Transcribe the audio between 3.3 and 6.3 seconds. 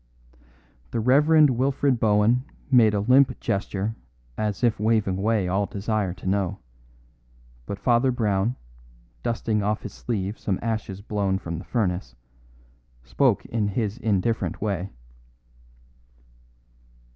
gesture as if waving away all desire to